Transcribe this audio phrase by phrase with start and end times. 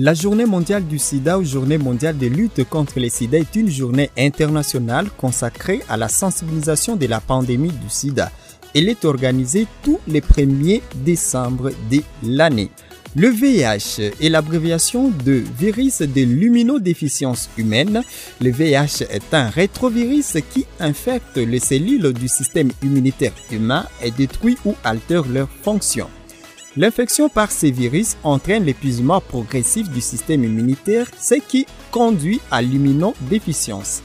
[0.00, 3.68] La journée mondiale du sida ou journée mondiale de lutte contre le sida est une
[3.68, 8.30] journée internationale consacrée à la sensibilisation de la pandémie du sida.
[8.76, 12.70] Elle est organisée tous les 1er décembre de l'année.
[13.16, 18.04] Le VIH est l'abréviation de virus de l'immunodéficience humaine.
[18.40, 24.58] Le VIH est un rétrovirus qui infecte les cellules du système immunitaire humain et détruit
[24.64, 26.08] ou altère leurs fonctions.
[26.76, 34.02] L'infection par ces virus entraîne l'épuisement progressif du système immunitaire, ce qui conduit à l'immunodéficience.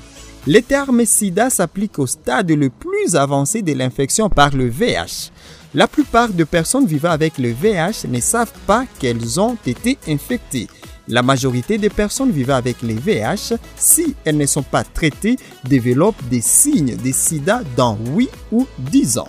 [0.47, 5.31] Le terme sida s'applique au stade le plus avancé de l'infection par le VIH.
[5.73, 10.67] La plupart des personnes vivant avec le VIH ne savent pas qu'elles ont été infectées.
[11.07, 16.23] La majorité des personnes vivant avec le VIH, si elles ne sont pas traitées, développent
[16.29, 19.27] des signes de sida dans 8 ou 10 ans.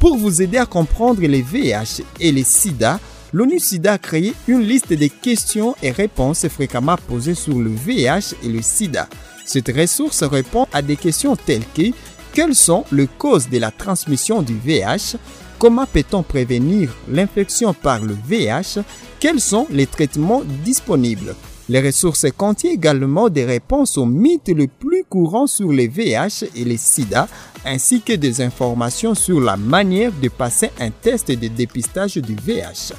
[0.00, 2.98] Pour vous aider à comprendre les VIH et les sida,
[3.34, 8.34] l'ONU SIDA a créé une liste de questions et réponses fréquemment posées sur le VIH
[8.42, 9.06] et le sida.
[9.44, 11.92] Cette ressource répond à des questions telles que
[12.32, 15.18] quelles sont les causes de la transmission du VIH,
[15.58, 18.82] comment peut-on prévenir l'infection par le VIH,
[19.18, 21.34] quels sont les traitements disponibles?
[21.70, 26.64] Les ressources contiennent également des réponses aux mythes les plus courants sur les VIH et
[26.64, 27.28] les sida,
[27.64, 32.92] ainsi que des informations sur la manière de passer un test de dépistage du VIH.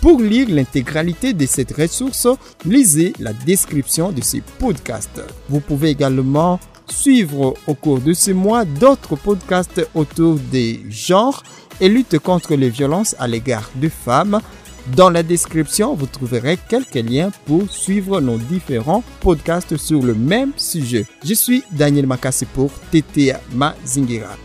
[0.00, 2.26] Pour lire l'intégralité de cette ressource,
[2.64, 5.22] lisez la description de ce podcast.
[5.48, 6.58] Vous pouvez également
[6.88, 11.44] suivre au cours de ce mois d'autres podcasts autour des genres
[11.80, 14.40] et lutte contre les violences à l'égard des femmes
[14.94, 20.52] dans la description, vous trouverez quelques liens pour suivre nos différents podcasts sur le même
[20.56, 21.06] sujet.
[21.24, 24.36] Je suis Daniel Makassi pour TTA Mazingira.